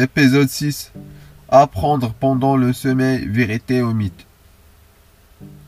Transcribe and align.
Épisode 0.00 0.48
6. 0.48 0.92
Apprendre 1.48 2.14
pendant 2.20 2.56
le 2.56 2.72
sommeil, 2.72 3.26
vérité 3.26 3.82
ou 3.82 3.92
mythe. 3.92 4.26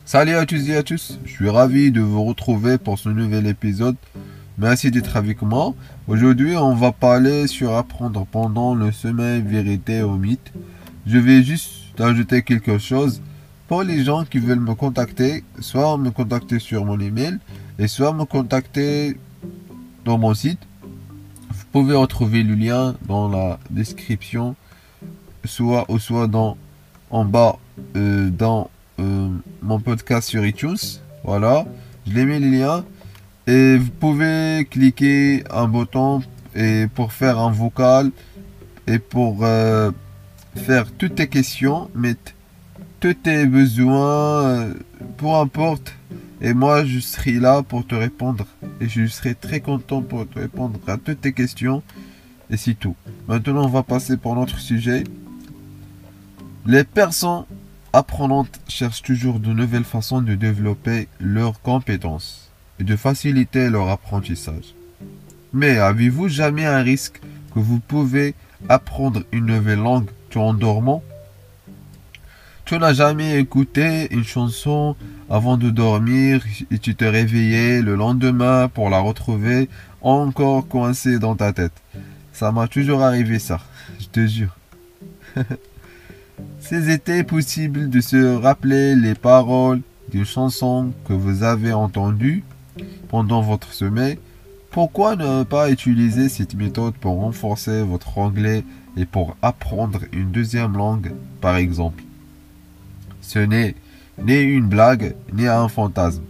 Salut 0.05 0.37
à 0.37 0.47
tous 0.47 0.69
et 0.69 0.77
à 0.77 0.85
tous, 0.85 1.19
je 1.25 1.30
suis 1.33 1.49
ravi 1.49 1.91
de 1.91 2.01
vous 2.01 2.23
retrouver 2.23 2.79
pour 2.79 2.97
ce 2.97 3.09
nouvel 3.09 3.48
épisode. 3.48 3.97
Merci 4.57 4.93
d'être 4.93 5.16
avec 5.16 5.43
moi. 5.43 5.75
Aujourd'hui, 6.06 6.56
on 6.56 6.77
va 6.77 6.93
parler 6.93 7.48
sur 7.48 7.75
apprendre 7.75 8.25
pendant 8.25 8.77
le 8.77 8.93
sommeil, 8.93 9.43
vérité 9.43 10.05
ou 10.05 10.15
mythe. 10.15 10.53
Je 11.09 11.19
vais 11.19 11.42
juste 11.42 12.01
ajouter 12.01 12.42
quelque 12.42 12.78
chose. 12.78 13.20
Pour 13.67 13.83
les 13.83 14.05
gens 14.05 14.25
qui 14.25 14.39
veulent 14.39 14.61
me 14.61 14.77
contacter, 14.77 15.42
soit 15.59 15.98
me 15.98 16.11
contacter 16.11 16.61
sur 16.61 16.84
mon 16.84 17.01
email 17.01 17.39
et 17.81 17.89
soit 17.89 18.12
me 18.12 18.25
contacter 18.27 19.17
dans 20.05 20.19
mon 20.19 20.34
site. 20.34 20.61
Vous 21.73 21.83
pouvez 21.83 21.95
retrouver 21.95 22.42
le 22.42 22.56
lien 22.56 22.97
dans 23.06 23.29
la 23.29 23.60
description, 23.70 24.56
soit 25.45 25.88
ou 25.88 26.01
soit 26.01 26.27
dans 26.27 26.56
en 27.11 27.24
bas 27.24 27.61
euh, 27.95 28.28
dans 28.28 28.70
euh, 28.98 29.28
mon 29.62 29.78
podcast 29.78 30.28
sur 30.28 30.45
iTunes. 30.45 30.75
Voilà, 31.23 31.64
je 32.09 32.12
l'ai 32.12 32.25
mis 32.25 32.41
le 32.41 32.51
lien 32.51 32.84
et 33.47 33.77
vous 33.77 33.92
pouvez 34.01 34.66
cliquer 34.69 35.45
un 35.48 35.69
bouton 35.69 36.23
et 36.56 36.88
pour 36.92 37.12
faire 37.12 37.39
un 37.39 37.53
vocal 37.53 38.11
et 38.89 38.98
pour 38.98 39.45
euh, 39.45 39.92
faire 40.56 40.91
toutes 40.91 41.14
tes 41.14 41.28
questions, 41.28 41.89
mettre 41.95 42.33
tous 42.98 43.14
tes 43.14 43.47
besoins, 43.47 44.70
peu 45.19 45.28
importe. 45.28 45.95
Et 46.41 46.52
moi, 46.52 46.84
je 46.84 46.98
serai 46.98 47.34
là 47.34 47.62
pour 47.62 47.86
te 47.86 47.95
répondre. 47.95 48.45
Et 48.81 48.89
je 48.89 49.06
serai 49.06 49.34
très 49.34 49.61
content 49.61 50.03
pour 50.03 50.25
répondre 50.34 50.81
à 50.86 50.97
toutes 50.97 51.20
tes 51.20 51.33
questions. 51.33 51.83
Et 52.50 52.56
c'est 52.56 52.75
tout. 52.75 52.97
Maintenant, 53.28 53.64
on 53.64 53.69
va 53.69 53.83
passer 53.83 54.17
pour 54.17 54.34
notre 54.34 54.59
sujet. 54.59 55.05
Les 56.67 56.84
personnes 56.84 57.45
apprenantes 57.92 58.61
cherchent 58.69 59.03
toujours 59.03 59.41
de 59.41 59.53
nouvelles 59.53 59.84
façons 59.84 60.23
de 60.23 60.34
développer 60.34 61.08
leurs 61.20 61.61
compétences 61.62 62.51
et 62.78 62.84
de 62.84 62.97
faciliter 62.97 63.70
leur 63.70 63.89
apprentissage. 63.89 64.75
Mais 65.53 65.78
avez-vous 65.78 66.28
jamais 66.28 66.64
un 66.64 66.83
risque 66.83 67.20
que 67.55 67.58
vous 67.58 67.81
pouvez 67.81 68.34
apprendre 68.69 69.23
une 69.33 69.47
nouvelle 69.47 69.81
langue 69.81 70.08
en 70.34 70.55
dormant? 70.55 71.03
Tu 72.64 72.78
n'as 72.78 72.92
jamais 72.92 73.41
écouté 73.41 74.06
une 74.12 74.23
chanson 74.23 74.95
avant 75.31 75.56
de 75.56 75.70
dormir 75.70 76.45
et 76.73 76.78
tu 76.78 76.97
te 76.97 77.05
réveillais 77.05 77.83
le 77.83 77.95
lendemain 77.95 78.69
pour 78.69 78.91
la 78.91 78.98
retrouver 78.98 79.69
encore 80.03 80.67
coincée 80.67 81.20
dans 81.20 81.36
ta 81.36 81.53
tête. 81.53 81.81
Ça 82.33 82.50
m'a 82.50 82.67
toujours 82.67 83.03
arrivé 83.03 83.39
ça, 83.39 83.61
je 84.01 84.06
te 84.06 84.27
jure. 84.27 84.56
S'il 86.61 86.91
était 86.91 87.23
possible 87.23 87.89
de 87.89 88.01
se 88.01 88.36
rappeler 88.36 88.97
les 88.97 89.14
paroles 89.14 89.83
d'une 90.11 90.25
chanson 90.25 90.92
que 91.06 91.12
vous 91.12 91.45
avez 91.45 91.73
entendue 91.73 92.42
pendant 93.08 93.41
votre 93.41 93.73
sommeil, 93.73 94.19
pourquoi 94.70 95.17
ne 95.17 95.45
pas 95.45 95.70
utiliser 95.70 96.28
cette 96.28 96.55
méthode 96.55 96.95
pour 96.95 97.20
renforcer 97.20 97.83
votre 97.83 98.19
anglais 98.19 98.64
et 98.97 99.05
pour 99.05 99.36
apprendre 99.42 100.01
une 100.12 100.31
deuxième 100.31 100.77
langue, 100.77 101.12
par 101.41 101.57
exemple? 101.57 102.02
Ce 103.20 103.39
n'est 103.39 103.74
ni 104.19 104.35
une 104.41 104.67
blague 104.67 105.15
ni 105.33 105.47
un 105.47 105.69
fantasme, 105.69 106.23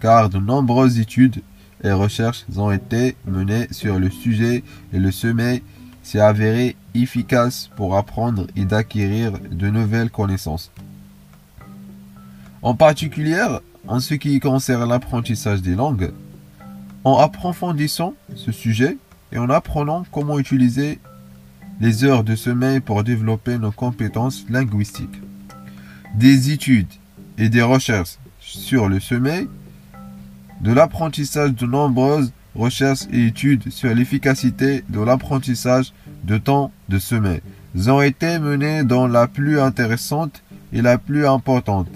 car 0.00 0.28
de 0.28 0.38
nombreuses 0.38 0.98
études 0.98 1.42
et 1.82 1.92
recherches 1.92 2.44
ont 2.56 2.70
été 2.70 3.16
menées 3.26 3.68
sur 3.70 3.98
le 3.98 4.10
sujet 4.10 4.62
et 4.92 4.98
le 4.98 5.10
sommeil 5.10 5.62
s'est 6.02 6.20
avéré 6.20 6.76
efficace 6.94 7.70
pour 7.76 7.96
apprendre 7.96 8.46
et 8.56 8.64
d'acquérir 8.64 9.32
de 9.50 9.68
nouvelles 9.68 10.10
connaissances. 10.10 10.70
En 12.62 12.74
particulier, 12.74 13.46
en 13.86 14.00
ce 14.00 14.14
qui 14.14 14.40
concerne 14.40 14.88
l'apprentissage 14.88 15.62
des 15.62 15.74
langues, 15.74 16.12
en 17.04 17.18
approfondissant 17.18 18.14
ce 18.34 18.52
sujet 18.52 18.98
et 19.32 19.38
en 19.38 19.50
apprenant 19.50 20.04
comment 20.10 20.38
utiliser 20.38 20.98
les 21.80 22.04
heures 22.04 22.24
de 22.24 22.34
sommeil 22.34 22.80
pour 22.80 23.04
développer 23.04 23.58
nos 23.58 23.70
compétences 23.70 24.44
linguistiques 24.48 25.20
des 26.14 26.50
études 26.50 26.88
et 27.38 27.48
des 27.48 27.62
recherches 27.62 28.18
sur 28.40 28.88
le 28.88 29.00
sommeil, 29.00 29.48
de 30.60 30.72
l'apprentissage 30.72 31.54
de 31.54 31.66
nombreuses 31.66 32.32
recherches 32.54 33.06
et 33.12 33.26
études 33.26 33.70
sur 33.70 33.94
l'efficacité 33.94 34.84
de 34.88 35.00
l'apprentissage 35.00 35.92
de 36.24 36.36
temps 36.36 36.72
de 36.88 36.98
sommeil 36.98 37.40
ont 37.86 38.02
été 38.02 38.38
menées 38.38 38.82
dans 38.82 39.06
la 39.06 39.28
plus 39.28 39.60
intéressante 39.60 40.42
et 40.72 40.82
la 40.82 40.98
plus 40.98 41.26
importante, 41.26 41.88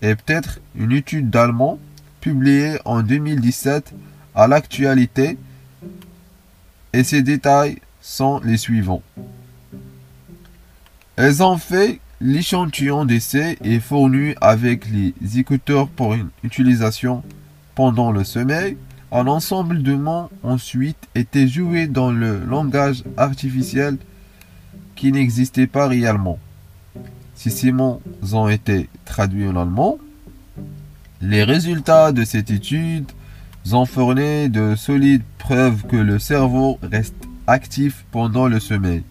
et 0.00 0.14
peut-être 0.14 0.60
une 0.76 0.92
étude 0.92 1.30
d'allemand 1.30 1.78
publiée 2.20 2.78
en 2.84 3.02
2017 3.02 3.92
à 4.34 4.46
l'actualité, 4.46 5.36
et 6.92 7.02
ces 7.02 7.22
détails 7.22 7.78
sont 8.00 8.40
les 8.44 8.56
suivants. 8.56 9.02
Elles 11.16 11.42
ont 11.42 11.58
fait 11.58 12.00
L'échantillon 12.26 13.04
d'essai 13.04 13.58
est 13.62 13.80
fourni 13.80 14.32
avec 14.40 14.86
les 14.88 15.12
écouteurs 15.38 15.88
pour 15.88 16.14
une 16.14 16.30
utilisation 16.42 17.22
pendant 17.74 18.12
le 18.12 18.24
sommeil. 18.24 18.78
Un 19.12 19.26
ensemble 19.26 19.82
de 19.82 19.92
mots 19.92 20.30
ensuite 20.42 20.96
était 21.14 21.46
joué 21.46 21.86
dans 21.86 22.10
le 22.10 22.42
langage 22.42 23.04
artificiel 23.18 23.98
qui 24.96 25.12
n'existait 25.12 25.66
pas 25.66 25.86
réellement. 25.86 26.38
Si 27.34 27.50
ces 27.50 27.72
mots 27.72 28.00
ont 28.32 28.48
été 28.48 28.88
traduits 29.04 29.46
en 29.46 29.56
allemand, 29.56 29.98
les 31.20 31.44
résultats 31.44 32.10
de 32.10 32.24
cette 32.24 32.50
étude 32.50 33.12
ont 33.70 33.84
fourni 33.84 34.48
de 34.48 34.76
solides 34.76 35.24
preuves 35.36 35.82
que 35.82 35.96
le 35.96 36.18
cerveau 36.18 36.78
reste 36.82 37.28
actif 37.46 38.06
pendant 38.12 38.48
le 38.48 38.60
sommeil 38.60 39.02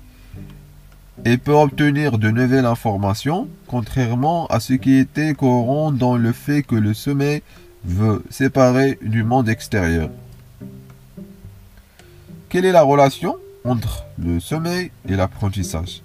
et 1.26 1.38
peut 1.38 1.54
obtenir 1.54 2.18
de 2.18 2.30
nouvelles 2.30 2.66
informations, 2.66 3.48
contrairement 3.68 4.48
à 4.48 4.60
ce 4.60 4.74
qui 4.74 4.96
était 4.96 5.34
courant 5.34 5.92
dans 5.92 6.18
le 6.18 6.32
fait 6.32 6.64
que 6.64 6.76
le 6.76 6.94
sommeil 6.94 7.42
veut 7.86 8.24
séparer 8.30 8.98
du 9.02 9.24
monde 9.24 9.50
extérieur. 9.50 10.10
Quelle 12.50 12.66
est 12.66 12.72
la 12.72 12.84
relation 12.84 13.38
entre 13.64 14.06
le 14.18 14.40
sommeil 14.40 14.92
et 15.08 15.16
l'apprentissage? 15.16 16.02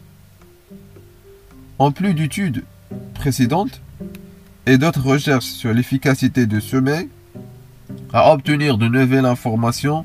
En 1.79 1.93
plus 1.93 2.15
d'études 2.15 2.65
précédentes 3.15 3.81
et 4.67 4.79
d'autres 4.79 5.05
recherches 5.05 5.47
sur 5.47 5.73
l'efficacité 5.73 6.47
du 6.47 6.61
sommeil, 6.61 7.09
à 8.13 8.33
obtenir 8.33 8.79
de 8.79 8.89
nouvelles 8.89 9.27
informations, 9.27 10.05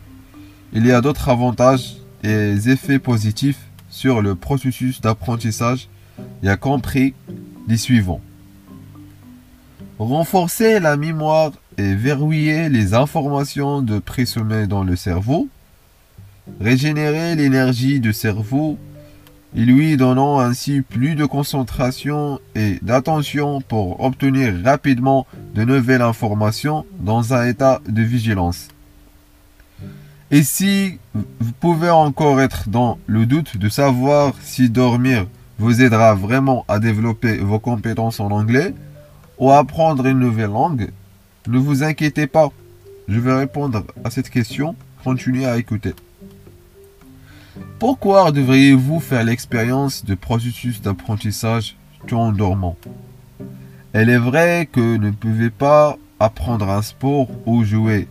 il 0.74 0.86
y 0.86 0.92
a 0.92 1.02
d'autres 1.02 1.30
avantages 1.30 1.97
et 2.24 2.53
effets 2.68 3.00
positifs 3.00 3.59
sur 3.94 4.24
le 4.24 4.34
processus 4.34 5.02
d'apprentissage 5.02 5.88
a 6.44 6.58
compris 6.58 7.14
les 7.68 7.78
suivants. 7.78 8.22
Renforcer 10.00 10.80
la 10.80 10.98
mémoire 10.98 11.52
et 11.78 11.94
verrouiller 11.94 12.70
les 12.70 12.96
informations 12.96 13.84
de 13.84 14.00
pré-sommeil 14.00 14.68
dans 14.68 14.84
le 14.84 14.95
cerveau. 14.95 15.48
Régénérer 16.60 17.36
l'énergie 17.36 18.00
du 18.00 18.13
cerveau 18.13 18.80
et 19.56 19.63
lui 19.63 19.95
donnant 19.95 20.40
ainsi 20.40 20.81
plus 20.81 21.13
de 21.13 21.25
concentration 21.25 22.40
et 22.56 22.80
d'attention 22.81 23.62
pour 23.62 24.04
obtenir 24.04 24.56
rapidement 24.66 25.28
de 25.54 25.63
nouvelles 25.63 26.01
informations 26.01 26.84
dans 27.00 27.36
un 27.36 27.48
état 27.48 27.80
de 27.88 28.01
vigilance. 28.01 28.69
Et 30.33 30.41
si 30.41 30.97
vous 31.13 31.51
pouvez 31.59 31.91
encore 31.91 32.41
être 32.41 32.68
dans 32.68 32.97
le 33.06 33.27
doute 33.27 33.57
de 33.57 33.69
savoir 33.69 34.33
si 34.41 34.68
dormir 34.68 35.27
vous 35.59 35.83
aidera 35.83 36.15
vraiment 36.15 36.65
à 36.68 36.80
développer 36.80 37.38
vos 37.38 37.59
compétences 37.59 38.19
en 38.19 38.31
anglais 38.31 38.74
ou 39.38 39.51
à 39.51 39.59
apprendre 39.59 40.07
une 40.07 40.18
nouvelle 40.18 40.50
langue, 40.50 40.89
ne 41.47 41.59
vous 41.59 41.83
inquiétez 41.83 42.25
pas. 42.25 42.50
Je 43.07 43.19
vais 43.19 43.38
répondre 43.38 43.83
à 44.03 44.09
cette 44.09 44.31
question. 44.31 44.75
Continuez 45.03 45.45
à 45.45 45.59
écouter. 45.59 45.94
Pourquoi 47.77 48.31
devriez-vous 48.31 49.01
faire 49.01 49.24
l'expérience 49.24 50.03
de 50.03 50.15
processus 50.15 50.81
d'apprentissage 50.81 51.75
tout 52.07 52.18
en 52.18 52.31
dormant? 52.31 52.75
Elle 53.94 54.09
est 54.09 54.18
vrai 54.18 54.68
que 54.71 54.97
ne 54.97 55.12
pouvez 55.12 55.51
pas 55.51 55.95
apprendre 56.19 56.71
un 56.71 56.81
sport 56.81 57.27
ou 57.45 57.63
jouer 57.63 58.07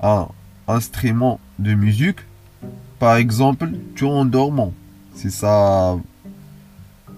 un 0.00 0.26
instrument 0.68 1.40
de 1.58 1.74
musique, 1.74 2.20
par 2.98 3.16
exemple, 3.16 3.70
tu 3.94 4.04
en 4.04 4.24
dormant. 4.24 4.72
C'est 5.14 5.30
ça 5.30 5.96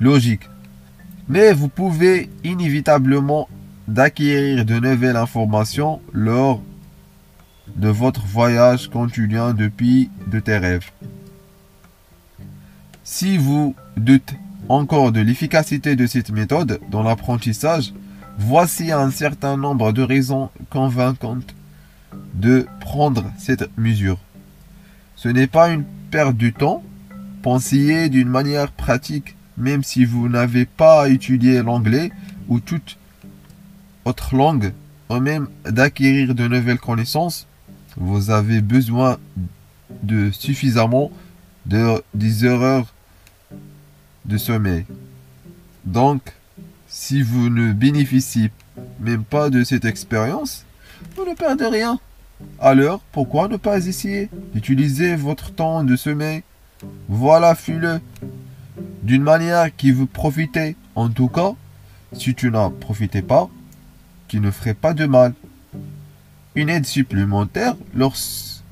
logique. 0.00 0.49
Mais 1.29 1.52
vous 1.52 1.69
pouvez 1.69 2.31
inévitablement 2.43 3.49
d'acquérir 3.88 4.64
de 4.64 4.79
nouvelles 4.79 5.17
informations 5.17 6.00
lors 6.12 6.62
de 7.76 7.88
votre 7.88 8.25
voyage 8.26 8.88
quotidien 8.88 9.52
depuis 9.52 10.11
de 10.26 10.40
tes 10.40 10.58
rêves. 10.58 10.90
Si 13.02 13.37
vous 13.37 13.75
doutez 13.97 14.38
encore 14.69 15.12
de 15.12 15.20
l'efficacité 15.20 15.97
de 15.97 16.06
cette 16.06 16.31
méthode 16.31 16.81
dans 16.90 17.02
l'apprentissage, 17.02 17.93
voici 18.38 18.90
un 18.93 19.11
certain 19.11 19.56
nombre 19.56 19.93
de 19.93 20.02
raisons 20.02 20.50
convaincantes 20.70 21.55
de 22.34 22.66
prendre 22.81 23.32
cette 23.38 23.69
mesure. 23.78 24.19
Ce 25.16 25.28
n'est 25.28 25.46
pas 25.46 25.70
une 25.70 25.84
perte 26.10 26.36
de 26.36 26.50
temps, 26.50 26.82
pensez 27.42 28.08
d'une 28.08 28.28
manière 28.28 28.70
pratique, 28.70 29.36
même 29.56 29.82
si 29.82 30.04
vous 30.04 30.28
n'avez 30.28 30.64
pas 30.64 31.08
étudié 31.08 31.62
l'anglais 31.62 32.10
ou 32.48 32.60
toute 32.60 32.98
autre 34.04 34.36
langue, 34.36 34.72
ou 35.08 35.20
même 35.20 35.48
d'acquérir 35.64 36.34
de 36.34 36.46
nouvelles 36.46 36.78
connaissances, 36.78 37.46
vous 37.96 38.31
avez 38.31 38.60
besoin 38.60 39.19
de 40.02 40.30
suffisamment 40.30 41.10
de 41.66 42.02
10 42.14 42.44
heures 42.44 42.92
de 44.25 44.37
sommeil. 44.37 44.84
Donc, 45.84 46.32
si 46.88 47.22
vous 47.22 47.48
ne 47.48 47.72
bénéficiez 47.72 48.50
même 49.00 49.25
pas 49.25 49.50
de 49.50 49.64
cette 49.64 49.84
expérience, 49.84 50.64
vous 51.16 51.25
ne 51.25 51.34
perdez 51.34 51.66
rien. 51.66 51.98
Alors, 52.60 53.00
pourquoi 53.12 53.48
ne 53.48 53.56
pas 53.56 53.86
essayer 53.86 54.28
d'utiliser 54.52 55.16
votre 55.16 55.52
temps 55.52 55.84
de 55.84 55.96
sommeil? 55.96 56.42
Voilà, 57.08 57.54
fais-le 57.54 58.00
d'une 59.02 59.22
manière 59.22 59.75
qui 59.75 59.92
vous 59.92 60.06
profite. 60.06 60.58
En 60.94 61.08
tout 61.08 61.28
cas, 61.28 61.52
si 62.12 62.34
tu 62.34 62.50
n'en 62.50 62.70
profites 62.70 63.26
pas, 63.26 63.48
qui 64.28 64.40
ne 64.40 64.50
ferait 64.50 64.75
pas 64.75 64.94
de 64.94 65.06
mal. 65.06 65.34
Une 66.54 66.69
aide 66.69 66.86
supplémentaire 66.86 67.76
lorsque 67.94 68.62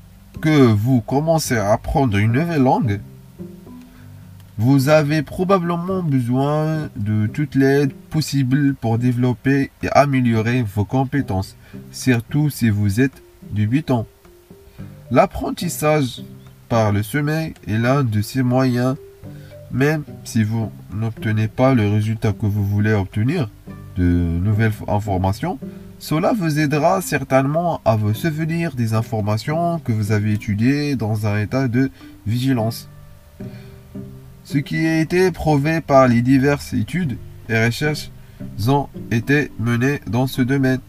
vous 0.45 1.01
commencez 1.01 1.57
à 1.57 1.73
apprendre 1.73 2.17
une 2.17 2.31
nouvelle 2.31 2.63
langue 2.63 2.99
vous 4.57 4.87
avez 4.89 5.23
probablement 5.23 6.03
besoin 6.03 6.89
de 6.95 7.25
toute 7.25 7.55
l'aide 7.55 7.91
possible 8.11 8.75
pour 8.75 8.99
développer 8.99 9.71
et 9.81 9.89
améliorer 9.89 10.61
vos 10.61 10.85
compétences, 10.85 11.55
surtout 11.91 12.51
si 12.51 12.69
vous 12.69 13.01
êtes 13.01 13.22
débutant. 13.51 14.05
L'apprentissage 15.11 16.23
par 16.69 16.91
le 16.91 17.03
sommeil 17.03 17.53
est 17.67 17.77
l'un 17.77 18.03
de 18.03 18.21
ces 18.21 18.43
moyens, 18.43 18.95
même 19.71 20.03
si 20.23 20.43
vous 20.43 20.71
n'obtenez 20.93 21.47
pas 21.47 21.73
le 21.73 21.87
résultat 21.89 22.33
que 22.33 22.45
vous 22.45 22.65
voulez 22.65 22.93
obtenir 22.93 23.49
de 23.97 24.03
nouvelles 24.03 24.73
informations, 24.87 25.59
cela 25.99 26.33
vous 26.33 26.59
aidera 26.59 27.01
certainement 27.01 27.79
à 27.85 27.95
vous 27.95 28.13
souvenir 28.13 28.73
des 28.73 28.93
informations 28.93 29.79
que 29.79 29.91
vous 29.91 30.11
avez 30.11 30.33
étudiées 30.33 30.95
dans 30.95 31.27
un 31.27 31.39
état 31.39 31.67
de 31.67 31.91
vigilance 32.25 32.89
ce 34.43 34.57
qui 34.57 34.85
a 34.85 34.99
été 34.99 35.31
prouvé 35.31 35.81
par 35.81 36.07
les 36.07 36.21
diverses 36.21 36.73
études 36.73 37.17
et 37.47 37.65
recherches 37.65 38.11
ont 38.67 38.89
été 39.09 39.51
menées 39.57 40.01
dans 40.07 40.27
ce 40.27 40.41
domaine. 40.41 40.81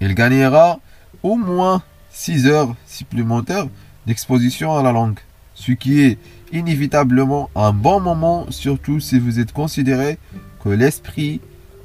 Il 0.00 0.14
gagnera 0.14 0.80
au 1.22 1.36
moins 1.36 1.82
6 2.10 2.46
heures 2.46 2.74
supplémentaires 2.86 3.66
d'exposition 4.06 4.76
à 4.76 4.82
la 4.82 4.92
langue, 4.92 5.18
ce 5.54 5.72
qui 5.72 6.00
est 6.00 6.18
inévitablement 6.52 7.50
un 7.54 7.72
bon 7.72 8.00
moment, 8.00 8.46
surtout 8.50 9.00
si 9.00 9.18
vous 9.18 9.38
êtes 9.38 9.52
considéré 9.52 10.18
que 10.62 10.70
l'esprit 10.70 11.40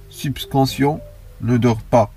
subconscient 0.10 1.00
ne 1.42 1.58
dort 1.58 1.82
pas 1.82 2.12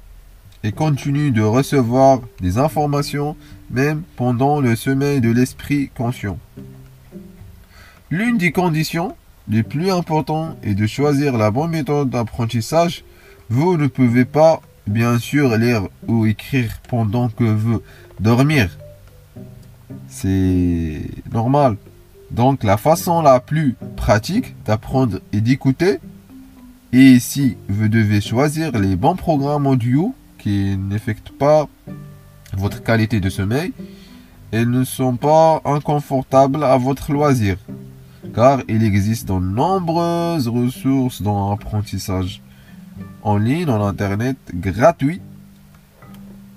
et 0.62 0.72
continue 0.72 1.30
de 1.30 1.42
recevoir 1.42 2.20
des 2.40 2.58
informations 2.58 3.36
même 3.70 4.02
pendant 4.16 4.60
le 4.60 4.76
sommeil 4.76 5.20
de 5.20 5.30
l'esprit 5.30 5.90
conscient. 5.96 6.38
L'une 8.10 8.38
des 8.38 8.52
conditions 8.52 9.16
les 9.48 9.62
plus 9.62 9.90
importantes 9.90 10.56
est 10.62 10.74
de 10.74 10.86
choisir 10.86 11.36
la 11.36 11.50
bonne 11.50 11.70
méthode 11.70 12.10
d'apprentissage. 12.10 13.04
Vous 13.48 13.76
ne 13.76 13.86
pouvez 13.86 14.24
pas, 14.24 14.60
bien 14.86 15.18
sûr, 15.18 15.56
lire 15.56 15.88
ou 16.06 16.26
écrire 16.26 16.70
pendant 16.88 17.28
que 17.28 17.44
vous 17.44 17.82
dormir. 18.20 18.76
C'est 20.08 21.02
normal. 21.32 21.76
Donc 22.30 22.64
la 22.64 22.76
façon 22.76 23.22
la 23.22 23.40
plus 23.40 23.76
pratique 23.96 24.54
d'apprendre 24.64 25.20
est 25.32 25.40
d'écouter. 25.40 25.98
Et 26.92 27.18
si 27.20 27.56
vous 27.68 27.88
devez 27.88 28.20
choisir 28.20 28.72
les 28.78 28.96
bons 28.96 29.16
programmes 29.16 29.66
audio 29.66 30.14
qui 30.38 30.76
n'affectent 30.76 31.30
pas 31.30 31.68
votre 32.56 32.82
qualité 32.82 33.20
de 33.20 33.28
sommeil, 33.28 33.72
ils 34.52 34.70
ne 34.70 34.84
sont 34.84 35.16
pas 35.16 35.60
inconfortables 35.64 36.62
à 36.64 36.76
votre 36.76 37.12
loisir 37.12 37.56
car 38.34 38.60
il 38.68 38.82
existe 38.82 39.28
de 39.28 39.32
nombreuses 39.34 40.48
ressources 40.48 41.22
dans 41.22 41.50
l'apprentissage 41.50 42.42
en 43.22 43.38
ligne, 43.38 43.68
en 43.68 43.84
Internet, 43.86 44.36
gratuit 44.54 45.20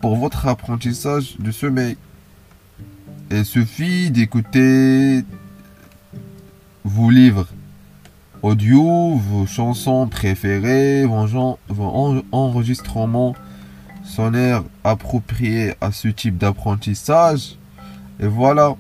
pour 0.02 0.16
votre 0.16 0.48
apprentissage 0.48 1.36
de 1.40 1.52
sommeil. 1.52 1.98
Il 3.32 3.46
suffit 3.46 4.12
d'écouter 4.12 5.24
vos 6.84 7.10
livres 7.10 7.48
audio, 8.42 9.16
vos 9.16 9.46
chansons 9.46 10.08
préférées, 10.08 11.06
vos, 11.06 12.24
enregistrements 12.32 13.36
sonnaires 14.04 14.64
appropriés 14.84 15.74
à 15.82 15.92
ce 15.92 16.08
type 16.08 16.38
d'apprentissage. 16.38 17.58
Et 18.20 18.28
voilà. 18.28 18.76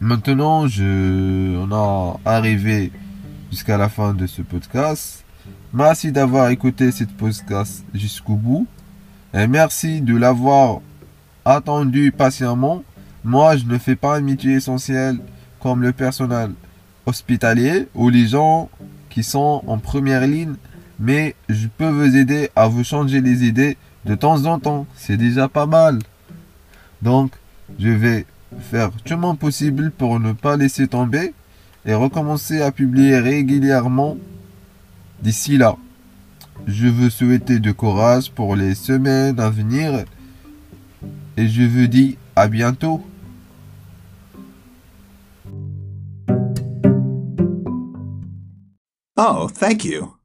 Maintenant, 0.00 0.66
je, 0.66 1.56
on 1.56 1.70
a 1.72 2.18
arrivé 2.24 2.92
jusqu'à 3.50 3.76
la 3.76 3.88
fin 3.88 4.14
de 4.14 4.26
ce 4.26 4.42
podcast. 4.42 5.25
Merci 5.72 6.12
d'avoir 6.12 6.48
écouté 6.50 6.90
cette 6.90 7.16
podcast 7.16 7.84
jusqu'au 7.92 8.34
bout. 8.34 8.66
Et 9.34 9.46
merci 9.46 10.00
de 10.00 10.16
l'avoir 10.16 10.80
attendu 11.44 12.12
patiemment. 12.12 12.82
Moi, 13.24 13.56
je 13.56 13.64
ne 13.64 13.76
fais 13.76 13.96
pas 13.96 14.16
un 14.16 14.20
métier 14.20 14.54
essentiel 14.54 15.18
comme 15.60 15.82
le 15.82 15.92
personnel 15.92 16.52
hospitalier 17.06 17.88
ou 17.94 18.08
les 18.08 18.26
gens 18.26 18.70
qui 19.10 19.22
sont 19.22 19.62
en 19.66 19.78
première 19.78 20.26
ligne, 20.26 20.54
mais 20.98 21.34
je 21.48 21.66
peux 21.68 21.88
vous 21.88 22.16
aider 22.16 22.50
à 22.56 22.68
vous 22.68 22.84
changer 22.84 23.20
les 23.20 23.44
idées 23.44 23.76
de 24.04 24.14
temps 24.14 24.44
en 24.46 24.58
temps. 24.58 24.86
C'est 24.94 25.16
déjà 25.16 25.48
pas 25.48 25.66
mal. 25.66 25.98
Donc, 27.02 27.32
je 27.78 27.88
vais 27.88 28.26
faire 28.60 28.90
tout 29.04 29.16
mon 29.16 29.34
possible 29.34 29.90
pour 29.90 30.20
ne 30.20 30.32
pas 30.32 30.56
laisser 30.56 30.88
tomber 30.88 31.34
et 31.84 31.94
recommencer 31.94 32.62
à 32.62 32.72
publier 32.72 33.18
régulièrement 33.18 34.16
d'ici 35.26 35.58
là. 35.58 35.76
Je 36.68 36.86
veux 36.86 37.10
souhaiter 37.10 37.58
de 37.58 37.72
courage 37.72 38.30
pour 38.30 38.54
les 38.54 38.76
semaines 38.76 39.40
à 39.40 39.50
venir 39.50 40.04
et 41.36 41.48
je 41.48 41.64
vous 41.64 41.88
dis 41.88 42.16
à 42.36 42.46
bientôt. 42.46 43.04
Oh, 49.16 49.50
thank 49.52 49.84
you. 49.84 50.15